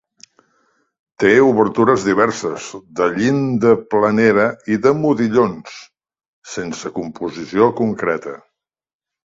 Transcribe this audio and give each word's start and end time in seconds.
Té 1.23 1.33
obertures 1.47 2.05
diverses, 2.07 2.65
de 3.01 3.11
llinda 3.19 3.75
planera 3.93 4.49
i 4.77 4.79
de 4.87 4.97
modillons, 5.05 5.79
sense 6.57 6.95
composició 7.01 7.71
concreta. 7.85 8.39